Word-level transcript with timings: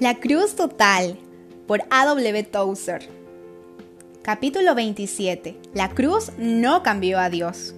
La 0.00 0.20
Cruz 0.20 0.54
Total 0.54 1.18
por 1.66 1.82
A.W. 1.90 2.44
Tozer. 2.44 3.08
Capítulo 4.22 4.76
27. 4.76 5.60
La 5.74 5.90
cruz 5.90 6.30
no 6.38 6.84
cambió 6.84 7.18
a 7.18 7.28
Dios. 7.30 7.74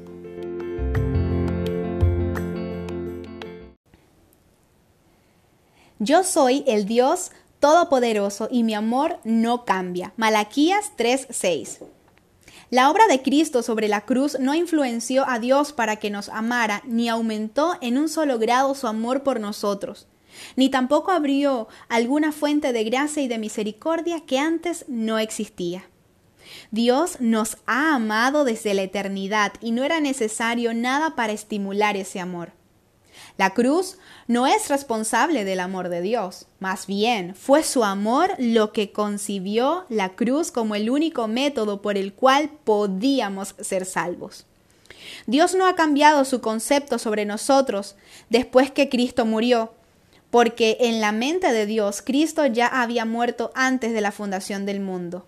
Yo 5.98 6.22
soy 6.22 6.62
el 6.66 6.84
Dios 6.84 7.30
Todopoderoso 7.58 8.48
y 8.50 8.64
mi 8.64 8.74
amor 8.74 9.18
no 9.24 9.64
cambia. 9.64 10.12
Malaquías 10.18 10.92
3:6. 10.98 11.78
La 12.68 12.90
obra 12.90 13.06
de 13.06 13.22
Cristo 13.22 13.62
sobre 13.62 13.88
la 13.88 14.02
cruz 14.02 14.38
no 14.38 14.54
influenció 14.54 15.26
a 15.26 15.38
Dios 15.38 15.72
para 15.72 15.96
que 15.96 16.10
nos 16.10 16.28
amara, 16.28 16.82
ni 16.84 17.08
aumentó 17.08 17.78
en 17.80 17.96
un 17.96 18.10
solo 18.10 18.38
grado 18.38 18.74
su 18.74 18.86
amor 18.88 19.22
por 19.22 19.40
nosotros 19.40 20.06
ni 20.56 20.68
tampoco 20.70 21.10
abrió 21.10 21.68
alguna 21.88 22.32
fuente 22.32 22.72
de 22.72 22.84
gracia 22.84 23.22
y 23.22 23.28
de 23.28 23.38
misericordia 23.38 24.20
que 24.20 24.38
antes 24.38 24.84
no 24.88 25.18
existía. 25.18 25.84
Dios 26.70 27.20
nos 27.20 27.58
ha 27.66 27.94
amado 27.94 28.44
desde 28.44 28.74
la 28.74 28.82
eternidad 28.82 29.52
y 29.60 29.72
no 29.72 29.84
era 29.84 30.00
necesario 30.00 30.74
nada 30.74 31.14
para 31.16 31.32
estimular 31.32 31.96
ese 31.96 32.20
amor. 32.20 32.52
La 33.36 33.50
cruz 33.54 33.96
no 34.26 34.46
es 34.46 34.68
responsable 34.68 35.44
del 35.44 35.60
amor 35.60 35.88
de 35.88 36.02
Dios, 36.02 36.46
más 36.58 36.86
bien 36.86 37.34
fue 37.34 37.62
su 37.62 37.84
amor 37.84 38.32
lo 38.38 38.72
que 38.72 38.92
concibió 38.92 39.86
la 39.88 40.10
cruz 40.10 40.50
como 40.50 40.74
el 40.74 40.90
único 40.90 41.26
método 41.26 41.80
por 41.80 41.96
el 41.96 42.12
cual 42.12 42.50
podíamos 42.64 43.54
ser 43.60 43.86
salvos. 43.86 44.46
Dios 45.26 45.54
no 45.54 45.66
ha 45.66 45.74
cambiado 45.74 46.24
su 46.24 46.40
concepto 46.40 46.98
sobre 46.98 47.24
nosotros 47.24 47.96
después 48.28 48.70
que 48.70 48.88
Cristo 48.88 49.24
murió, 49.24 49.72
porque 50.30 50.78
en 50.80 51.00
la 51.00 51.12
mente 51.12 51.52
de 51.52 51.66
Dios 51.66 52.02
Cristo 52.02 52.46
ya 52.46 52.66
había 52.66 53.04
muerto 53.04 53.50
antes 53.54 53.92
de 53.92 54.00
la 54.00 54.12
fundación 54.12 54.66
del 54.66 54.80
mundo. 54.80 55.26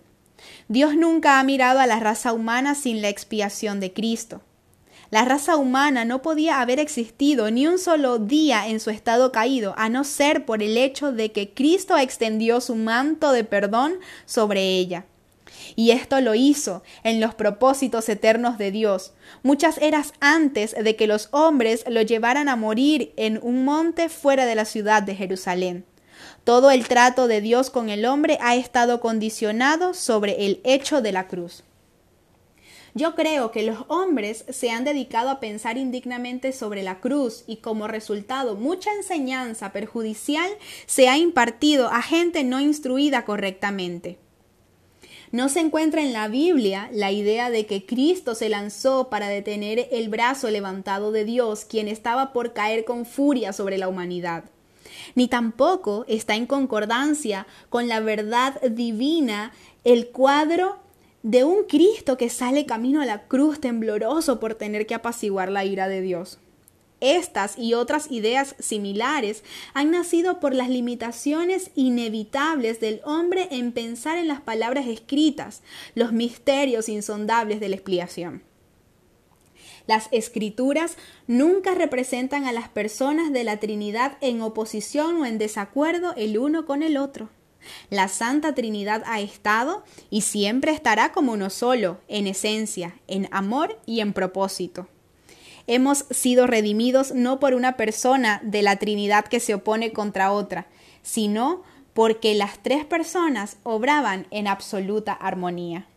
Dios 0.67 0.95
nunca 0.95 1.39
ha 1.39 1.43
mirado 1.43 1.79
a 1.79 1.87
la 1.87 1.99
raza 1.99 2.33
humana 2.33 2.75
sin 2.75 3.01
la 3.01 3.09
expiación 3.09 3.79
de 3.79 3.93
Cristo. 3.93 4.41
La 5.09 5.25
raza 5.25 5.57
humana 5.57 6.05
no 6.05 6.23
podía 6.23 6.59
haber 6.59 6.79
existido 6.79 7.51
ni 7.51 7.67
un 7.67 7.77
solo 7.77 8.17
día 8.17 8.67
en 8.67 8.79
su 8.79 8.89
estado 8.89 9.31
caído, 9.31 9.75
a 9.77 9.87
no 9.87 10.03
ser 10.03 10.43
por 10.43 10.63
el 10.63 10.75
hecho 10.75 11.11
de 11.11 11.31
que 11.31 11.53
Cristo 11.53 11.95
extendió 11.97 12.59
su 12.61 12.75
manto 12.75 13.31
de 13.31 13.43
perdón 13.43 13.93
sobre 14.25 14.61
ella. 14.61 15.05
Y 15.75 15.91
esto 15.91 16.19
lo 16.21 16.35
hizo 16.35 16.83
en 17.03 17.19
los 17.19 17.35
propósitos 17.35 18.09
eternos 18.09 18.57
de 18.57 18.71
Dios, 18.71 19.13
muchas 19.41 19.77
eras 19.77 20.13
antes 20.19 20.75
de 20.75 20.95
que 20.95 21.07
los 21.07 21.29
hombres 21.31 21.83
lo 21.87 22.01
llevaran 22.01 22.49
a 22.49 22.55
morir 22.55 23.13
en 23.17 23.39
un 23.41 23.65
monte 23.65 24.09
fuera 24.09 24.45
de 24.45 24.55
la 24.55 24.65
ciudad 24.65 25.03
de 25.03 25.15
Jerusalén. 25.15 25.85
Todo 26.43 26.71
el 26.71 26.87
trato 26.87 27.27
de 27.27 27.41
Dios 27.41 27.69
con 27.69 27.89
el 27.89 28.05
hombre 28.05 28.37
ha 28.41 28.55
estado 28.55 28.99
condicionado 28.99 29.93
sobre 29.93 30.45
el 30.45 30.61
hecho 30.63 31.01
de 31.01 31.11
la 31.11 31.27
cruz. 31.27 31.63
Yo 32.95 33.15
creo 33.15 33.51
que 33.51 33.63
los 33.63 33.85
hombres 33.87 34.45
se 34.49 34.69
han 34.69 34.83
dedicado 34.83 35.29
a 35.31 35.39
pensar 35.39 35.77
indignamente 35.79 36.51
sobre 36.51 36.83
la 36.83 36.99
cruz 36.99 37.43
y 37.47 37.57
como 37.57 37.87
resultado 37.87 38.55
mucha 38.55 38.93
enseñanza 38.93 39.71
perjudicial 39.71 40.49
se 40.85 41.09
ha 41.09 41.17
impartido 41.17 41.87
a 41.87 42.03
gente 42.03 42.43
no 42.43 42.59
instruida 42.59 43.25
correctamente. 43.25 44.19
No 45.33 45.49
se 45.49 45.61
encuentra 45.61 46.03
en 46.03 46.13
la 46.13 46.27
Biblia 46.27 46.91
la 46.93 47.11
idea 47.11 47.49
de 47.49 47.65
que 47.65 47.87
Cristo 47.87 48.35
se 48.35 48.49
lanzó 48.49 49.09
para 49.09 49.29
detener 49.29 49.87
el 49.91 50.07
brazo 50.07 50.51
levantado 50.51 51.11
de 51.11 51.25
Dios, 51.25 51.65
quien 51.65 51.87
estaba 51.87 52.33
por 52.33 52.53
caer 52.53 52.85
con 52.85 53.03
furia 53.03 53.51
sobre 53.51 53.79
la 53.79 53.87
humanidad. 53.87 54.43
Ni 55.15 55.27
tampoco 55.27 56.05
está 56.07 56.35
en 56.35 56.45
concordancia 56.45 57.47
con 57.69 57.87
la 57.87 57.99
verdad 57.99 58.61
divina 58.61 59.53
el 59.83 60.09
cuadro 60.09 60.77
de 61.23 61.43
un 61.43 61.63
Cristo 61.63 62.15
que 62.15 62.29
sale 62.29 62.67
camino 62.67 63.01
a 63.01 63.07
la 63.07 63.23
cruz 63.23 63.59
tembloroso 63.59 64.39
por 64.39 64.53
tener 64.53 64.85
que 64.85 64.93
apaciguar 64.93 65.49
la 65.49 65.65
ira 65.65 65.87
de 65.87 66.01
Dios. 66.01 66.37
Estas 67.03 67.59
y 67.59 67.73
otras 67.73 68.09
ideas 68.11 68.55
similares 68.59 69.43
han 69.73 69.91
nacido 69.91 70.39
por 70.39 70.55
las 70.55 70.69
limitaciones 70.69 71.69
inevitables 71.75 72.79
del 72.79 73.01
hombre 73.03 73.49
en 73.51 73.73
pensar 73.73 74.17
en 74.17 74.29
las 74.29 74.39
palabras 74.39 74.87
escritas, 74.87 75.63
los 75.95 76.13
misterios 76.13 76.87
insondables 76.87 77.59
de 77.59 77.67
la 77.67 77.75
explicación. 77.75 78.43
Las 79.85 80.07
escrituras 80.13 80.95
nunca 81.27 81.75
representan 81.75 82.45
a 82.45 82.53
las 82.53 82.69
personas 82.69 83.33
de 83.33 83.43
la 83.43 83.57
Trinidad 83.57 84.17
en 84.21 84.41
oposición 84.41 85.17
o 85.17 85.25
en 85.25 85.37
desacuerdo 85.37 86.13
el 86.15 86.37
uno 86.37 86.65
con 86.65 86.83
el 86.83 86.95
otro. 86.95 87.29
La 87.89 88.07
Santa 88.07 88.55
Trinidad 88.55 89.03
ha 89.07 89.19
estado 89.19 89.83
y 90.09 90.21
siempre 90.21 90.71
estará 90.71 91.11
como 91.11 91.33
uno 91.33 91.49
solo, 91.49 91.99
en 92.07 92.27
esencia, 92.27 92.95
en 93.07 93.27
amor 93.31 93.77
y 93.85 93.99
en 93.99 94.13
propósito. 94.13 94.87
Hemos 95.67 96.05
sido 96.09 96.47
redimidos 96.47 97.13
no 97.13 97.39
por 97.39 97.53
una 97.53 97.77
persona 97.77 98.41
de 98.43 98.61
la 98.61 98.75
Trinidad 98.75 99.25
que 99.25 99.39
se 99.39 99.53
opone 99.53 99.93
contra 99.93 100.31
otra, 100.31 100.67
sino 101.01 101.63
porque 101.93 102.33
las 102.33 102.59
tres 102.61 102.85
personas 102.85 103.57
obraban 103.63 104.27
en 104.31 104.47
absoluta 104.47 105.13
armonía. 105.13 105.87